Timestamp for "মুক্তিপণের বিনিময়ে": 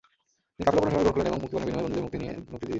1.41-1.85